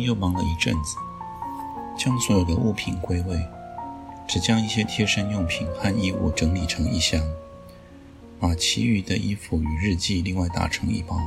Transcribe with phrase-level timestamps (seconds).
[0.00, 0.96] 又忙了一阵子，
[1.98, 3.40] 将所有的物品归位，
[4.26, 7.22] 只将一些贴身用品和衣物整理成一箱，
[8.40, 11.18] 把其余的衣服与日记另外打成一包，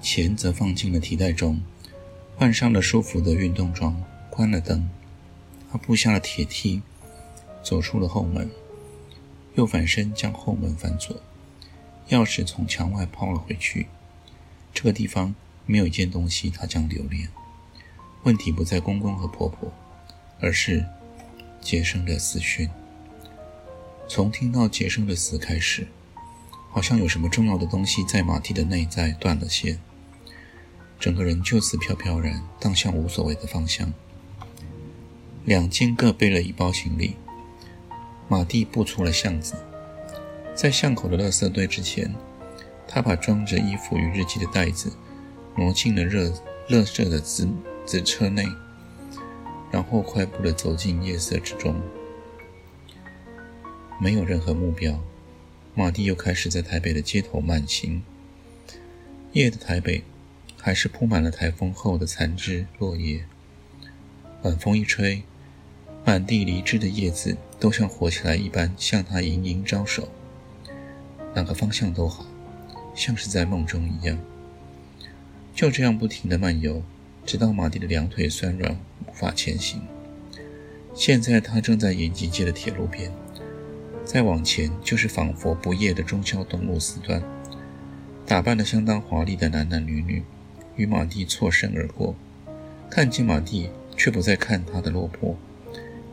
[0.00, 1.60] 钱则放进了提袋中，
[2.36, 4.88] 换上了舒服的运动装，关了灯，
[5.72, 6.82] 他步下了铁梯，
[7.62, 8.50] 走出了后门，
[9.54, 11.16] 又反身将后门反锁，
[12.10, 13.88] 钥匙从墙外抛了回去。
[14.72, 15.34] 这个地方。
[15.70, 17.28] 没有一件东西他将留恋。
[18.24, 19.72] 问题不在公公和婆婆，
[20.40, 20.84] 而是
[21.60, 22.68] 杰生的死讯。
[24.06, 25.86] 从听到杰生的死开始，
[26.70, 29.78] 好像有什么重要的东西在马蒂的内在断了线，
[30.98, 33.92] 整个人就此飘飘然荡向无所谓的方向。
[35.44, 37.16] 两肩各背了一包行李，
[38.28, 39.54] 马蒂步出了巷子，
[40.54, 42.14] 在巷口的垃圾堆之前，
[42.86, 44.92] 他把装着衣服与日记的袋子。
[45.56, 46.32] 挪进了热
[46.68, 47.44] 热色的紫
[47.88, 48.44] 在车内，
[49.70, 51.80] 然后快步的走进夜色之中。
[53.98, 55.00] 没有任何目标，
[55.74, 58.02] 马蒂又开始在台北的街头慢行。
[59.32, 60.04] 夜的台北
[60.60, 63.24] 还是铺满了台风后的残枝落叶。
[64.42, 65.22] 晚风一吹，
[66.04, 70.10] 满地离枝的叶子都像活起来一般，向他盈盈招手。
[71.34, 72.26] 哪个方向都好，
[72.94, 74.18] 像是在梦中一样。
[75.54, 76.82] 就这样不停地漫游，
[77.28, 78.74] 直到马蒂的两腿酸软，
[79.06, 79.82] 无法前行。
[80.94, 83.12] 现在他正在延吉街的铁路边，
[84.02, 87.22] 再往前就是仿佛不夜的中孝东路四段。
[88.24, 90.24] 打扮得相当华丽的男男女女
[90.76, 92.14] 与马蒂错身而过，
[92.88, 95.36] 看见马蒂却不再看他的落魄。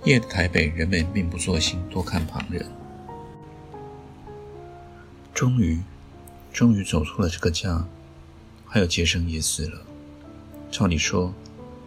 [0.03, 2.65] 夜的台北，人们并不作兴多看旁人。
[5.33, 5.79] 终于，
[6.51, 7.87] 终于走出了这个家。
[8.65, 9.94] 还有杰生也死了。
[10.71, 11.33] 照理说，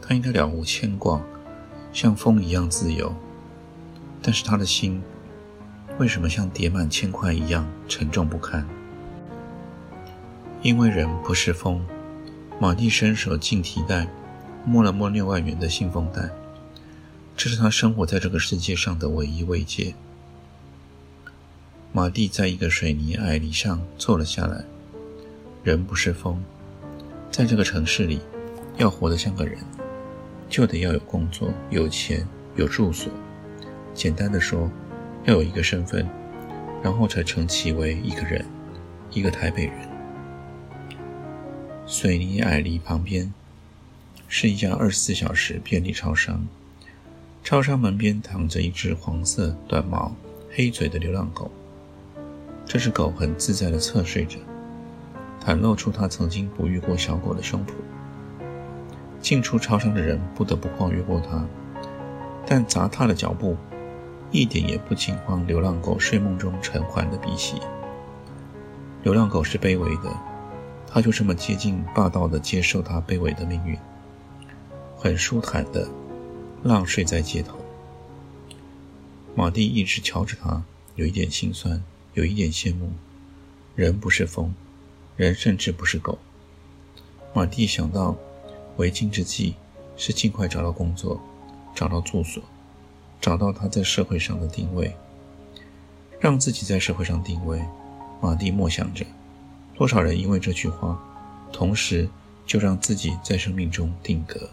[0.00, 1.22] 他应该了无牵挂，
[1.92, 3.14] 像风一样自由。
[4.22, 5.02] 但是他的心，
[5.98, 8.66] 为什么像叠满铅块一样沉重不堪？
[10.62, 11.84] 因为人不是风。
[12.60, 14.08] 马蒂伸手进提袋，
[14.64, 16.28] 摸了摸六万元的信封袋，
[17.36, 19.94] 这是他生活在这个世界上的唯一慰藉。
[21.92, 24.64] 马蒂在一个水泥矮篱上坐了下来。
[25.62, 26.42] 人不是风。
[27.30, 28.20] 在这个城市里，
[28.78, 29.58] 要活得像个人，
[30.48, 33.12] 就得要有工作、有钱、有住所。
[33.92, 34.70] 简单的说，
[35.24, 36.08] 要有一个身份，
[36.80, 38.44] 然后才称其为一个人，
[39.10, 39.74] 一个台北人。
[41.86, 43.34] 水泥矮篱旁边
[44.28, 46.46] 是一家二十四小时便利超商，
[47.42, 50.14] 超商门边躺着一只黄色、短毛、
[50.54, 51.50] 黑嘴的流浪狗。
[52.64, 54.38] 这只狗很自在地侧睡着。
[55.44, 57.72] 袒露出它曾经哺育过小狗的胸脯。
[59.20, 61.44] 进出超商的人不得不跨越过它，
[62.46, 63.56] 但砸踏的脚步
[64.30, 67.60] 一点也不惊慌流浪狗睡梦中沉缓的鼻息。
[69.02, 70.14] 流浪狗是卑微的，
[70.86, 73.78] 它就这么接近霸道的接受它卑微的命运，
[74.96, 75.88] 很舒坦的
[76.62, 77.56] 浪睡在街头。
[79.34, 80.62] 马蒂一直瞧着它，
[80.96, 81.82] 有一点心酸，
[82.14, 82.90] 有一点羡慕。
[83.76, 84.54] 人不是风。
[85.16, 86.18] 人甚至不是狗。
[87.32, 88.16] 马蒂想到，
[88.78, 89.54] 为今之计
[89.96, 91.20] 是尽快找到工作，
[91.74, 92.40] 找到住所，
[93.20, 94.94] 找到他在社会上的定位，
[96.20, 97.60] 让自己在社会上定位。
[98.20, 99.04] 马蒂默想着，
[99.74, 100.96] 多少人因为这句话，
[101.52, 102.08] 同时
[102.46, 104.48] 就让自己在生命中定格。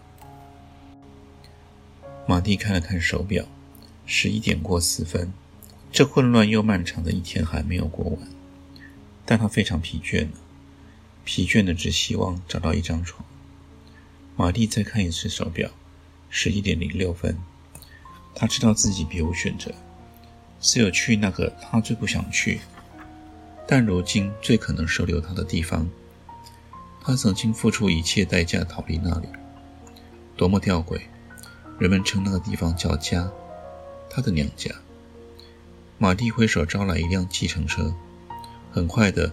[2.28, 3.46] 马蒂看了看手表，
[4.08, 5.32] 十一点过四分，
[5.92, 8.20] 这混乱又漫长的一天还没有过完，
[9.24, 10.32] 但他非常疲倦了。
[11.24, 13.24] 疲倦的只希望找到一张床。
[14.38, 15.70] 马蒂再看一次手表，
[16.30, 17.38] 十一点零六分。
[18.34, 19.74] 他知道自己别无选择，
[20.60, 22.60] 只有去那个他最不想去，
[23.66, 25.88] 但如今最可能收留他的地方。
[27.02, 29.28] 他曾经付出一切代价逃离那里，
[30.36, 31.00] 多么吊诡！
[31.80, 33.32] 人们称那个地方叫家，
[34.10, 34.70] 他的娘家。
[35.98, 37.94] 马蒂挥手招来一辆计程车，
[38.72, 39.32] 很快的。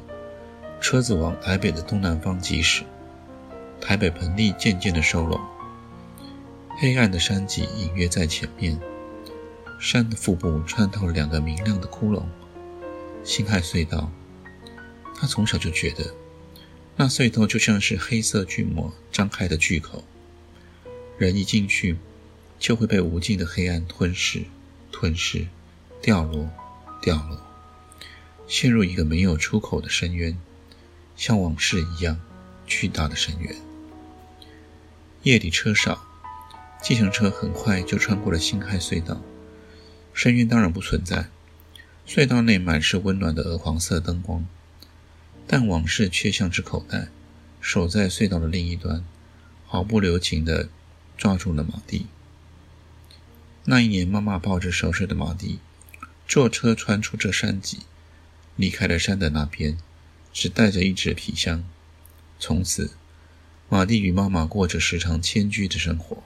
[0.81, 2.85] 车子往台北的东南方疾驶，
[3.85, 5.41] 台北盆地渐渐的收拢，
[6.79, 8.81] 黑暗的山脊隐约在前面。
[9.81, 12.23] 山的腹部穿透了两个明亮的窟窿，
[13.25, 14.11] 辛亥隧道。
[15.17, 16.15] 他从小就觉得，
[16.97, 20.05] 那隧道就像是黑色巨魔张开的巨口，
[21.19, 21.99] 人一进去，
[22.61, 24.45] 就会被无尽的黑暗吞噬、
[24.93, 25.49] 吞噬、
[26.01, 26.49] 掉落、
[27.03, 27.37] 掉落，
[28.47, 30.39] 陷入一个没有出口的深渊，
[31.17, 32.21] 像往事一样
[32.65, 33.57] 巨大的深渊。
[35.25, 36.05] 夜里车少，
[36.83, 39.23] 计程车很快就穿过了辛亥隧道。
[40.13, 41.29] 深渊当然不存在，
[42.09, 44.45] 隧道内满是温暖的鹅黄色灯光，
[45.47, 47.07] 但往事却像只口袋，
[47.61, 49.05] 守在隧道的另一端，
[49.65, 50.69] 毫不留情地
[51.17, 52.07] 抓住了马蒂。
[53.67, 55.61] 那一年，妈妈抱着熟睡的马蒂，
[56.27, 57.83] 坐车穿出这山脊，
[58.57, 59.79] 离开了山的那边，
[60.33, 61.63] 只带着一纸皮箱。
[62.41, 62.91] 从此，
[63.73, 66.19] 马蒂与妈妈过着时常迁居的生活。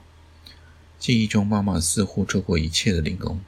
[0.99, 3.39] 记忆中，妈妈似乎做过一切的零工。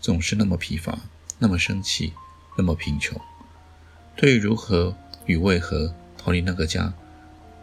[0.00, 0.98] 总是那么疲乏，
[1.38, 2.14] 那么生气，
[2.56, 3.20] 那么贫穷。
[4.16, 6.94] 对于如何与为何逃离那个家，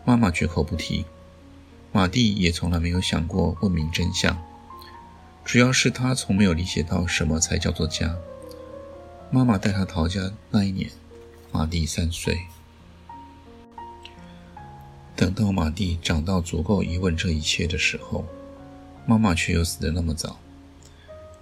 [0.05, 1.03] 妈妈绝口不提。
[1.91, 4.39] 马蒂也从来没有想过问明真相，
[5.43, 8.15] 主要是他从没有理解到什么才叫做家。
[9.31, 10.91] 妈妈带他逃家那一年，
[11.51, 12.37] 马蒂三岁。
[15.19, 18.25] 等到马蒂长到足够疑问这一切的时候，
[19.05, 20.39] 妈妈却又死得那么早。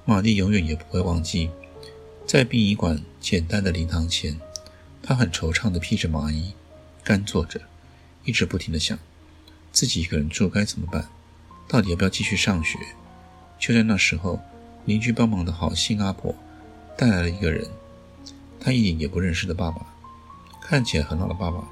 [0.03, 1.51] 马蒂永远也不会忘记，
[2.25, 4.35] 在殡仪馆简单的灵堂前，
[5.03, 6.53] 他很惆怅地披着麻衣，
[7.03, 7.61] 干坐着，
[8.25, 8.97] 一直不停地想，
[9.71, 11.07] 自己一个人住该怎么办？
[11.67, 12.79] 到底要不要继续上学？
[13.59, 14.39] 就在那时候，
[14.85, 16.33] 邻居帮忙的好心阿婆
[16.97, 17.69] 带来了一个人，
[18.59, 19.85] 他一点也不认识的爸爸，
[20.63, 21.63] 看起来很老的爸爸，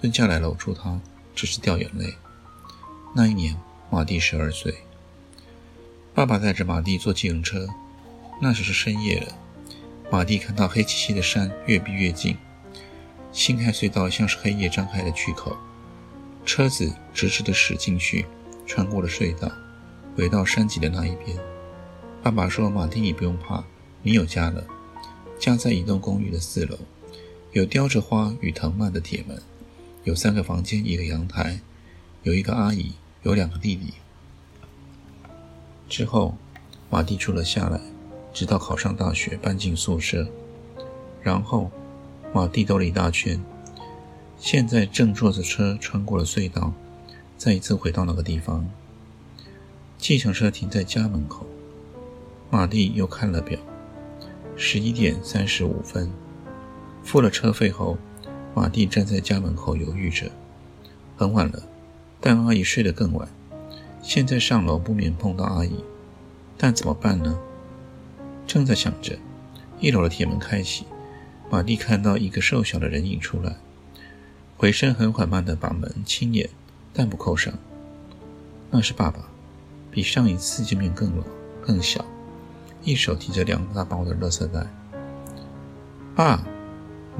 [0.00, 1.00] 蹲下来搂住他，
[1.40, 2.12] 只是掉眼泪。
[3.14, 3.56] 那一年，
[3.90, 4.74] 马蒂十二岁。
[6.12, 7.66] 爸爸带着马蒂坐计程车，
[8.42, 9.32] 那时是深夜了。
[10.10, 12.36] 马蒂看到黑漆漆的山越逼越近，
[13.32, 15.56] 新开隧道像是黑夜张开的巨口，
[16.44, 18.26] 车子直直的驶进去，
[18.66, 19.50] 穿过了隧道，
[20.14, 21.38] 回到山脊的那一边。
[22.22, 23.64] 爸爸说：“马蒂，你不用怕，
[24.02, 24.62] 你有家了。
[25.38, 26.76] 家在一栋公寓的四楼，
[27.52, 29.40] 有雕着花与藤蔓的铁门，
[30.04, 31.60] 有三个房间，一个阳台，
[32.22, 32.92] 有一个阿姨，
[33.22, 33.94] 有两个弟弟。”
[35.88, 36.36] 之后，
[36.88, 37.80] 马蒂住了下来，
[38.32, 40.28] 直到考上大学，搬进宿舍。
[41.22, 41.70] 然后，
[42.32, 43.38] 马蒂兜了一大圈，
[44.38, 46.72] 现在正坐着车穿过了隧道，
[47.36, 48.68] 再一次回到那个地方。
[49.98, 51.44] 计程车停在家门口，
[52.50, 53.60] 马蒂又看了表，
[54.56, 56.10] 十一点三十五分。
[57.02, 57.98] 付了车费后，
[58.54, 60.30] 马蒂站在家门口犹豫着。
[61.16, 61.62] 很晚了，
[62.20, 63.28] 但阿姨睡得更晚。
[64.02, 65.84] 现在上楼不免碰到阿姨，
[66.56, 67.38] 但怎么办呢？
[68.46, 69.18] 正在想着，
[69.78, 70.86] 一楼的铁门开启，
[71.50, 73.56] 马蒂看到一个瘦小的人影出来，
[74.56, 76.48] 回身很缓慢地把门轻掩，
[76.92, 77.52] 但不扣上。
[78.70, 79.20] 那是爸爸，
[79.90, 81.24] 比上一次见面更老、
[81.60, 82.04] 更小，
[82.82, 84.66] 一手提着两大包的垃圾袋。
[86.16, 86.42] 爸，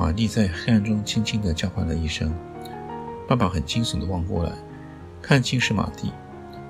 [0.00, 2.34] 马蒂在黑暗中轻轻地叫唤了一声。
[3.28, 4.52] 爸爸很惊悚地望过来，
[5.20, 6.10] 看清是马蒂。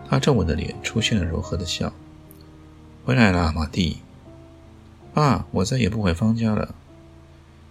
[0.08, 1.92] 他皱纹的脸出现了柔和的笑。
[3.04, 3.98] 回来了，马蒂。
[5.14, 6.74] 爸，我再也不回方家了。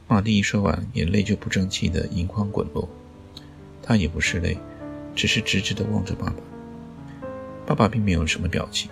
[0.07, 2.87] 马蒂一说完，眼泪就不争气的盈眶滚落。
[3.83, 4.57] 他也不是泪，
[5.13, 6.35] 只是直直的望着爸爸。
[7.65, 8.89] 爸爸并没有什么表情，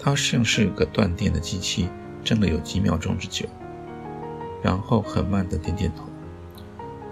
[0.00, 1.88] 他像是个断电的机器，
[2.24, 3.46] 怔了有几秒钟之久，
[4.62, 6.04] 然后很慢的点点头，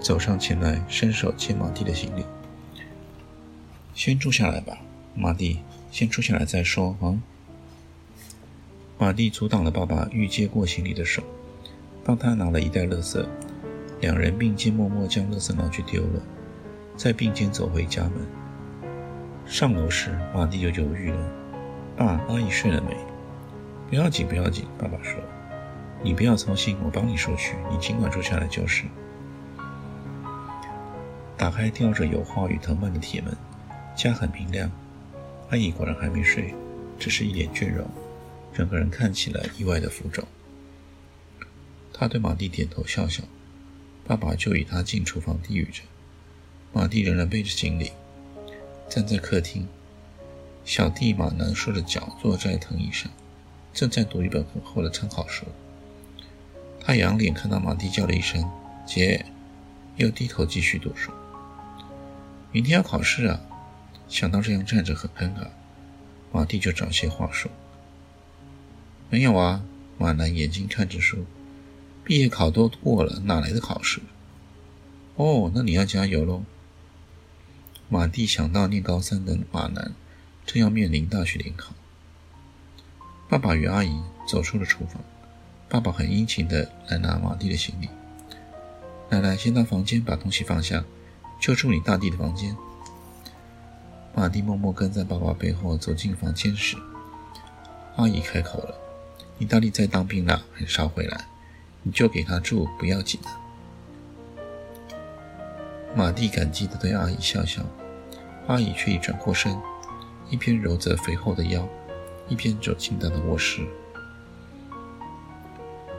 [0.00, 2.24] 走上前来，伸手接马蒂的行李。
[3.94, 4.78] 先住下来吧。
[5.14, 5.58] 马蒂，
[5.90, 7.18] 先住下来再说啊！
[8.98, 11.22] 马蒂阻挡了爸爸欲接过行李的手，
[12.04, 13.26] 帮他拿了一袋垃圾，
[14.00, 16.22] 两人并肩默默将垃圾拿去丢了，
[16.96, 18.12] 再并肩走回家门。
[19.44, 21.32] 上楼时，马蒂就犹豫了
[21.96, 22.96] ：“爸，阿姨睡了没
[23.90, 25.20] ？”“不要紧，不要紧。”爸爸说
[26.02, 28.84] ，“你不要操心，我帮你收去，你尽管住下来就是。”
[31.36, 33.36] 打开吊着油画与藤蔓的铁门，
[33.96, 34.70] 家很明亮。
[35.50, 36.54] 阿姨果然还没睡，
[36.98, 37.88] 只是一脸倦容，
[38.52, 40.24] 整个人看起来意外的浮肿。
[41.92, 43.22] 他对马蒂点头笑笑，
[44.04, 45.82] 爸爸就与他进厨房低语着。
[46.72, 47.92] 马蒂仍然背着行李，
[48.88, 49.66] 站在客厅。
[50.64, 53.10] 小弟马南缩着脚坐在藤椅上，
[53.72, 55.46] 正在读一本很厚的参考书。
[56.88, 58.50] 他仰脸看到马蒂叫了一声
[58.88, 59.26] “姐”，
[59.96, 61.12] 又低头继续读书。
[62.50, 63.38] 明天要考试啊！
[64.08, 65.48] 想到这样站着很尴尬，
[66.32, 67.50] 马蒂就找些话说。
[69.10, 69.62] 没有啊，
[69.98, 71.26] 马南眼睛看着书，
[72.04, 74.00] 毕业考都过了，哪来的考试？
[75.16, 76.42] 哦，那你要加油喽。
[77.90, 79.92] 马蒂想到念高三的马南
[80.46, 81.74] 正要面临大学联考。
[83.28, 85.04] 爸爸与阿姨走出了厨房，
[85.68, 87.88] 爸爸很殷勤地来拿马蒂的行李。
[89.10, 90.82] 奶奶先到房间把东西放下，
[91.40, 92.56] 就住你大弟的房间。
[94.14, 96.76] 马蒂默默跟在爸爸背后走进房间时，
[97.96, 98.74] 阿姨开口了。
[99.36, 101.26] 你大弟在当兵呢，很少回来，
[101.82, 103.28] 你就给他住，不要紧的。
[105.94, 107.62] 马蒂感激地对阿姨笑笑，
[108.46, 109.56] 阿姨却一转过身，
[110.30, 111.68] 一边揉着肥厚的腰，
[112.28, 113.66] 一边走进他的卧室。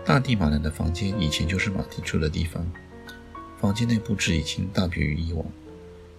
[0.10, 2.66] 大地马兰的房间以前就是马蒂住的地方，
[3.62, 5.46] 房间内布置已经大别于以往。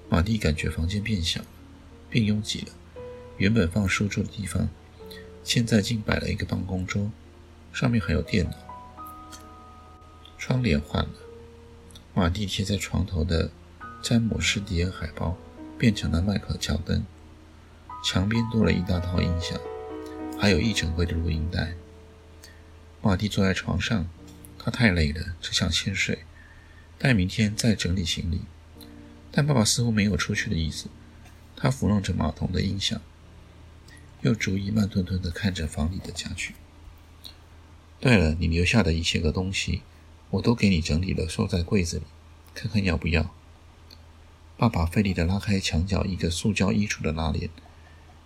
[0.08, 1.40] 马蒂感觉房间变小，
[2.08, 2.72] 变拥挤了，
[3.36, 4.68] 原本放书桌的地方。
[5.42, 7.10] 现在竟摆了一个办公桌，
[7.72, 8.52] 上面还有电脑。
[10.38, 11.10] 窗帘换了，
[12.14, 13.50] 马蒂贴在床头的
[14.00, 15.36] 詹姆士迪恩海报
[15.76, 17.04] 变成了迈克乔丹。
[18.04, 19.58] 墙边多了一大套音响，
[20.38, 21.74] 还有一整柜的录音带。
[23.02, 24.08] 马蒂坐在床上，
[24.58, 26.24] 他太累了，只想先睡，
[26.98, 28.42] 待明天再整理行李。
[29.32, 30.88] 但爸爸似乎没有出去的意思，
[31.56, 33.00] 他抚弄着马桶的音响。
[34.20, 36.54] 又逐一慢吞吞地看着房里的家具。
[37.98, 39.80] 对了，你留下的一切个东西，
[40.28, 42.04] 我都给你整理了，收在柜子里，
[42.54, 43.34] 看看要不要。
[44.58, 47.48] 爸爸费力地拉开墙角一个塑胶衣橱的拉链，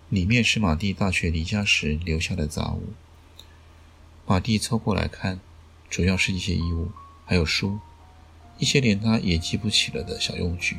[0.08, 2.94] 里面是马蒂大学离家时留下的杂物。
[4.26, 5.38] 马蒂凑过来看，
[5.90, 6.90] 主要是一些衣物，
[7.26, 7.78] 还有书，
[8.58, 10.78] 一些连他也记不起了的小用具，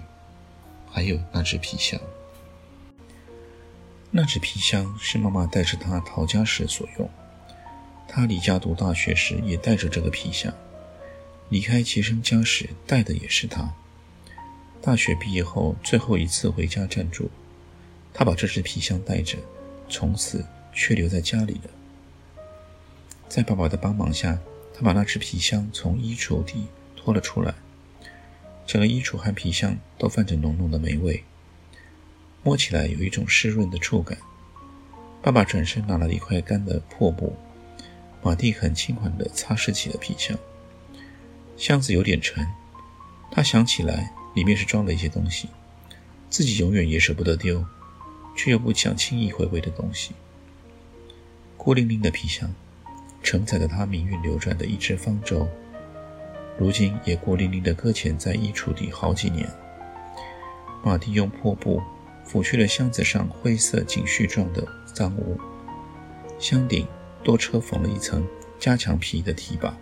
[0.91, 1.99] 还有那只皮箱。
[4.09, 7.07] 那只皮箱是妈妈带着他逃家时所用。
[8.07, 10.51] 他离家读大学时也带着这个皮箱，
[11.49, 13.71] 离开齐生家时带的也是它。
[14.81, 17.29] 大学毕业后最后一次回家暂住，
[18.11, 19.37] 他把这只皮箱带着，
[19.89, 21.69] 从此却留在家里了。
[23.35, 24.39] 在爸爸的帮忙下，
[24.73, 27.53] 他把那只皮箱从衣橱底拖了出来，
[28.65, 31.21] 整个衣橱和皮箱都泛着浓浓的霉味。
[32.43, 34.17] 摸起来有一种湿润的触感。
[35.21, 37.35] 爸爸转身拿了一块干的破布，
[38.23, 40.39] 马蒂很轻缓地擦拭起了皮箱。
[41.57, 42.47] 箱子有点沉，
[43.31, 45.49] 他想起来里面是装了一些东西，
[46.29, 47.65] 自己永远也舍不得丢，
[48.37, 50.13] 却又不想轻易回味的东西。
[51.57, 52.49] 孤零零的皮箱，
[53.25, 55.45] 承载着他命运流转的一只方舟，
[56.57, 59.45] 如今也孤零零地搁浅在衣橱底好几年。
[60.81, 61.81] 马蒂用破布。
[62.27, 65.39] 拂去了箱子上灰色锦絮状的脏物，
[66.39, 66.87] 箱顶
[67.23, 68.27] 多车缝了一层
[68.57, 69.77] 加强皮的提把，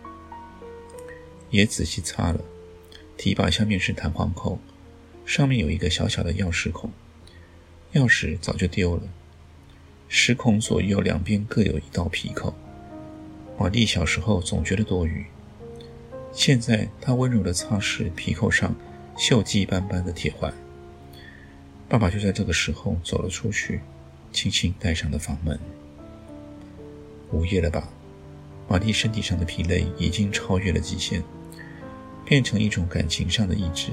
[1.50, 2.41] 也仔细擦了。
[3.15, 4.59] 提把下面是弹簧扣，
[5.25, 6.91] 上面有一个小小的钥匙孔，
[7.93, 9.03] 钥匙早就丢了。
[10.09, 12.53] 石孔左右两边各有一道皮扣。
[13.57, 15.25] 马蒂小时候总觉得多余，
[16.31, 18.75] 现在他温柔地擦拭皮扣上
[19.17, 20.53] 锈迹斑斑的铁环。
[21.88, 23.81] 爸爸就在这个时候走了出去，
[24.31, 25.57] 轻轻带上了房门。
[27.31, 27.88] 午夜了吧？
[28.67, 31.24] 玛丽身体上的疲累已经超越了极限，
[32.25, 33.91] 变成一种感情上的意志。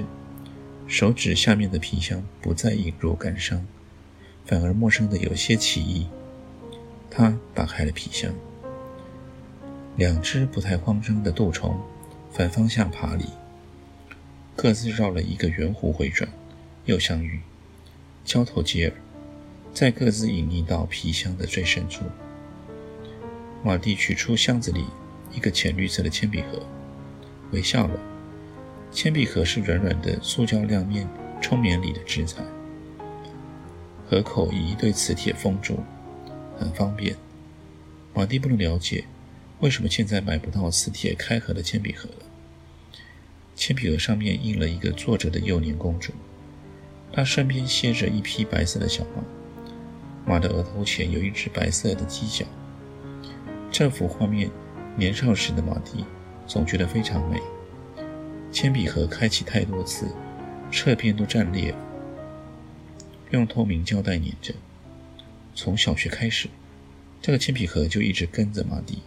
[0.87, 3.65] 手指下面的皮箱不再隐若感伤，
[4.45, 6.07] 反而陌生的有些奇异。
[7.09, 8.33] 他打开了皮箱，
[10.01, 11.79] 两只不太慌张的蠹虫
[12.31, 13.23] 反方向爬离，
[14.55, 16.27] 各自绕了一个圆弧回转，
[16.85, 17.39] 又相遇。
[18.25, 18.97] 交头接耳，
[19.71, 22.03] 再各自隐匿到皮箱的最深处。
[23.63, 24.85] 马蒂取出箱子里
[25.31, 26.65] 一个浅绿色的铅笔盒，
[27.51, 27.99] 微笑了。
[28.91, 31.07] 铅笔盒是软软的塑胶亮面
[31.39, 32.41] 充棉里的纸材，
[34.09, 35.77] 盒口以一对磁铁封住，
[36.57, 37.15] 很方便。
[38.15, 39.05] 马蒂不能了解
[39.61, 42.25] 为什么现在买不到磁铁开合的铅笔盒了。
[43.55, 46.11] 铅笔盒上面印了一个坐着的幼年公主。
[47.13, 49.23] 她身边歇着一匹白色的小马，
[50.25, 52.45] 马的额头前有一只白色的犄角。
[53.69, 54.49] 这幅画面，
[54.97, 56.05] 年少时的马蒂
[56.47, 57.39] 总觉得非常美。
[58.51, 60.07] 铅笔盒开启太多次，
[60.71, 61.77] 侧边都占裂了，
[63.29, 64.55] 用透明胶带粘着。
[65.53, 66.49] 从小学开始，
[67.21, 69.03] 这个铅笔盒就一直跟着马蒂。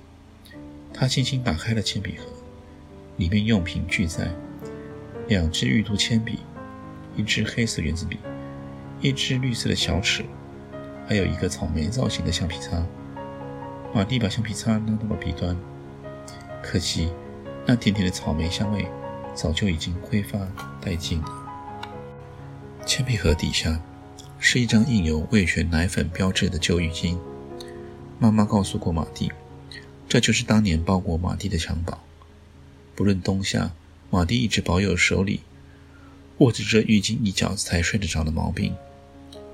[0.95, 2.25] 他轻轻打开了铅笔盒，
[3.17, 4.31] 里面用品俱在，
[5.27, 6.39] 两支玉兔铅笔。
[7.17, 8.19] 一支黑色圆珠笔，
[9.01, 10.25] 一支绿色的小尺，
[11.07, 12.85] 还有一个草莓造型的橡皮擦。
[13.95, 15.57] 马蒂把橡皮擦拿到了笔端，
[16.61, 17.11] 可惜
[17.65, 18.85] 那甜甜的草莓香味
[19.33, 20.41] 早就已经挥发
[20.83, 21.29] 殆尽了。
[22.85, 23.81] 铅笔盒底下
[24.41, 27.17] 是一张印有味全奶粉标志的旧浴巾。
[28.19, 29.31] 妈妈告诉过马蒂，
[30.15, 31.99] 这就是当年包裹马蒂的襁褓。
[32.95, 33.73] 不论冬夏，
[34.11, 35.41] 马蒂一直保有手里
[36.39, 38.77] 握着这浴巾一角才睡得着的毛病。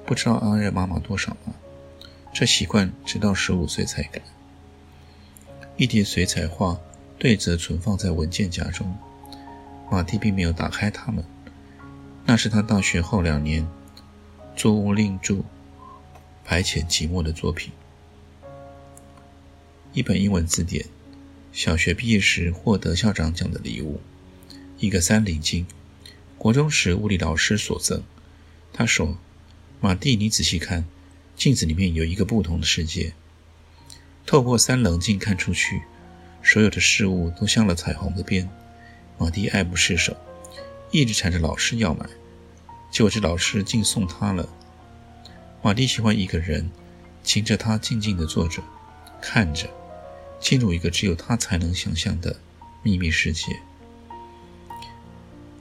[0.05, 1.55] 不知道阿热妈妈多少了。
[2.35, 4.21] 这习惯直到十五岁才改。
[5.79, 6.79] 一叠水彩画
[7.19, 8.95] 对折存放在文件夹中，
[9.91, 11.25] 马蒂并没有打开它们。
[12.27, 13.67] 那是他大学后两年
[14.55, 15.39] 作物另著
[16.45, 17.73] 排遣寂寞的作品。
[19.93, 20.87] 一本英文字典，
[21.53, 24.01] 小学毕业时获得校长奖的礼物，
[24.79, 25.67] 一个三棱镜，
[26.39, 28.05] 国中时物理老师所赠。
[28.73, 29.19] 他说
[29.81, 30.85] ：“马蒂，你仔细看。”
[31.35, 33.15] 镜子里面有一个不同的世界，
[34.27, 35.81] 透过三棱镜看出去，
[36.43, 38.49] 所有的事物都镶了彩虹的边。
[39.19, 40.15] 马蒂爱不释手，
[40.91, 42.07] 一直缠着老师要买，
[42.93, 44.49] 结果这老师竟送他了。
[45.63, 46.71] 马蒂喜欢一个人，
[47.25, 48.63] 请着他静静地坐着，
[49.23, 49.69] 看着，
[50.41, 52.35] 进入一个只有他才能想象的
[52.83, 53.61] 秘密世界。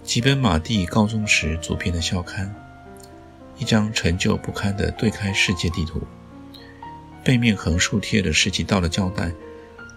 [0.04, 2.56] 几本马蒂高中时组编的校刊。
[3.58, 6.02] 一张陈旧不堪的对开世界地图，
[7.26, 9.34] 背面横竖贴着十几道的胶带，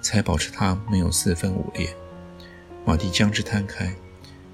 [0.02, 1.94] 才保持它没有四分五裂。
[2.84, 3.94] 马蒂将之摊开，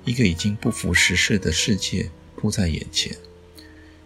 [0.04, 3.16] 一个已经不符时事的世界铺在眼前，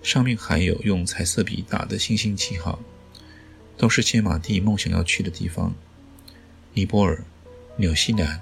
[0.05, 2.79] 上面还有用彩色笔打的星星记号，
[3.77, 5.75] 都是些马蒂梦想要去的地方：
[6.75, 7.23] 尼泊尔、
[7.77, 8.41] 纽西兰、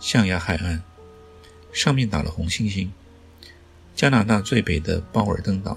[0.00, 0.82] 象牙海岸，
[1.72, 2.88] 上面打了红星星；
[3.94, 5.76] 加拿大最北的鲍尔登岛。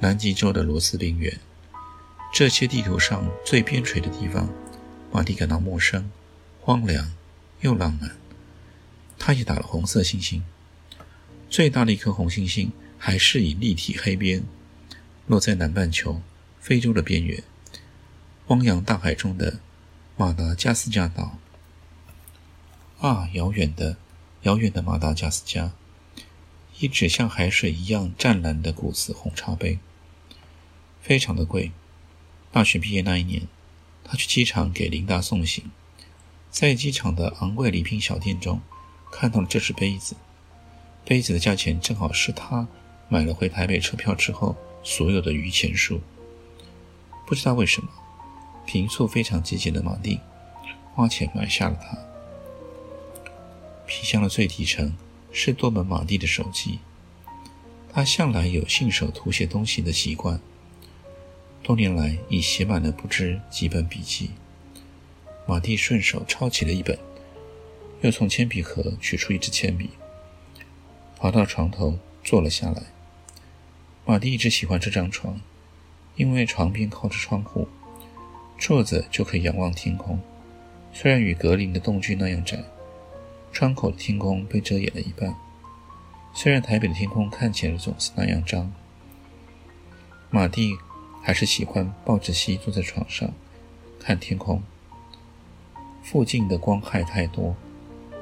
[0.00, 1.38] 南极洲的罗斯冰原，
[2.32, 4.48] 这些地图上最边陲的地方，
[5.12, 6.10] 马蒂感到陌生、
[6.60, 7.12] 荒凉
[7.60, 8.10] 又浪漫。
[9.18, 10.42] 他也打了红色星星，
[11.48, 14.42] 最大的一颗红星星还是以立体黑边
[15.26, 16.20] 落在南半球
[16.58, 17.44] 非洲的边缘，
[18.46, 19.60] 汪洋大海中的
[20.22, 21.36] 马达加斯加岛。
[23.00, 23.96] 啊，遥远的、
[24.42, 25.72] 遥远的马达加斯加，
[26.78, 29.80] 一只像海水一样湛蓝的古瓷红茶杯。
[31.00, 31.72] 非常的贵。
[32.52, 33.48] 大学毕业那一年，
[34.04, 35.72] 他去机场给琳达送行，
[36.52, 38.60] 在机场的昂贵礼品小店中
[39.10, 40.14] 看到了这只杯子。
[41.04, 42.68] 杯子的价钱正好是他
[43.08, 44.54] 买了回台北车票之后
[44.84, 46.00] 所有的余钱数。
[47.26, 47.88] 不知道为什么，
[48.66, 50.20] 平素非常节俭的马蒂
[50.94, 51.98] 花钱买下了它。
[53.86, 54.96] 皮箱的最底层
[55.32, 56.78] 是多本马蒂的手机，
[57.92, 60.40] 他向来有信手涂写东西的习惯。
[61.62, 64.30] 多年来已写满了不知几本笔记。
[65.46, 66.98] 马蒂顺手抄起了一本，
[68.00, 69.90] 又从铅笔盒取出一支铅笔，
[71.18, 72.82] 跑到床头坐了下来。
[74.04, 75.40] 马蒂一直喜欢这张床，
[76.16, 77.68] 因为床边靠着窗户，
[78.64, 80.20] 坐着就可以仰望天空。
[80.92, 82.62] 虽然与格林的洞距那样窄，
[83.52, 85.34] 窗口的天空被遮掩了一半。
[86.32, 88.72] 虽然台北的天空看起来总是那样脏，
[90.30, 90.76] 马蒂。
[91.24, 93.32] 还是喜欢抱着膝坐在床上
[94.00, 94.60] 看天空。
[96.02, 97.54] 附近的光害太多，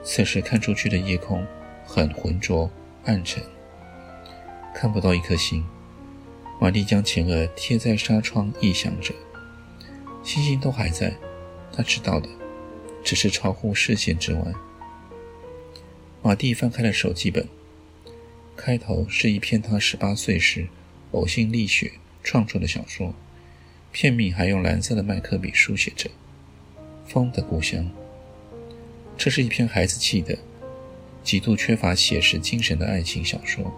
[0.05, 1.47] 此时看出去的夜空
[1.87, 2.71] 很浑浊
[3.07, 3.43] 暗沉，
[4.75, 5.65] 看不到一颗星。
[6.61, 9.15] 马蒂将前额贴在纱窗，臆想着
[10.23, 11.17] 星星都还在，
[11.73, 12.29] 他知道的
[13.03, 14.53] 只是超乎视线之外。
[16.23, 17.49] 马蒂翻开了手记本，
[18.57, 20.67] 开头是一篇他十八岁时
[21.13, 21.93] 呕心沥血。
[22.23, 23.15] 创作的小说，
[23.93, 26.11] 片名还用蓝色的麦克笔书写着
[27.09, 27.91] “风的故乡”。
[29.17, 30.37] 这是一篇孩子气的、
[31.25, 33.73] 极度缺乏写实精神的爱情小说。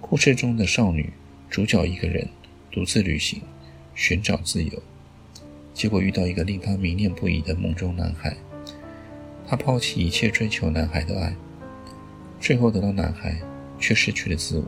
[0.00, 1.12] 故事中的少女
[1.50, 2.28] 主角一个人
[2.70, 3.42] 独自旅行，
[3.96, 4.82] 寻找自由，
[5.80, 8.36] 结果遇到一个令她迷恋不已的梦中男孩。
[9.48, 11.34] 她抛弃一切追求男孩的爱，
[12.38, 13.40] 最后得到男孩，
[13.78, 14.64] 却失去了自我，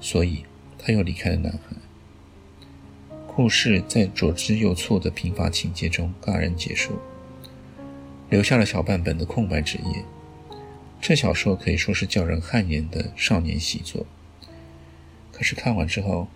[0.00, 0.46] 所以
[0.78, 1.76] 她又离开了男孩。
[3.26, 6.98] 故事在左支右绌的贫乏情节中戛然结束，
[8.30, 10.04] 留下了小半本的空白纸页。
[11.02, 14.06] 这小说可以说是叫人汗颜的少年习作。
[15.30, 16.28] 可是看完之后，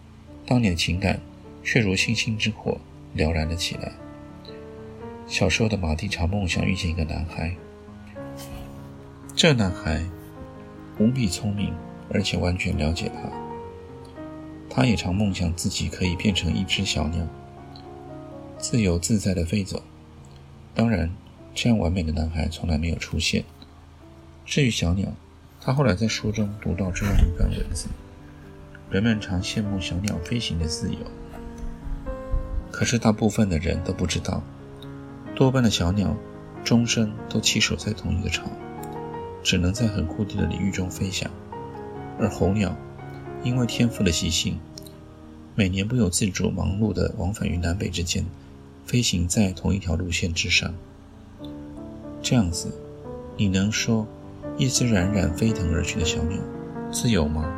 [0.44, 1.22] 当年的情感
[1.64, 2.78] 却如星星之火
[3.14, 3.92] 了然了起来。
[5.26, 7.54] 小时候的马蒂常梦想遇见一个男孩，
[9.36, 10.02] 这男孩
[10.98, 11.74] 无比聪明，
[12.12, 13.30] 而且完全了解他。
[14.70, 17.26] 他也常梦想自己可以变成一只小鸟，
[18.58, 19.82] 自由自在地飞走。
[20.74, 21.10] 当然，
[21.54, 23.44] 这样完美的男孩从来没有出现。
[24.46, 25.08] 至于小鸟，
[25.60, 27.88] 他后来在书中读到这样一段文字：
[28.90, 30.98] 人们常羡慕小鸟飞行的自由，
[32.78, 34.40] 可是大部分的人都不知道，
[35.34, 36.16] 多半的小鸟
[36.62, 38.44] 终生都栖守在同一个巢，
[39.42, 41.28] 只能在很固定的领域中飞翔。
[42.20, 42.76] 而候鸟，
[43.42, 44.60] 因为天赋的习性，
[45.56, 48.24] 每年不由自主忙碌地往返于南北之间，
[48.86, 50.72] 飞行在同一条路线之上。
[52.22, 52.72] 这样子，
[53.36, 54.06] 你能说
[54.56, 56.38] 一只冉冉飞腾而去的小鸟
[56.92, 57.52] 自由吗？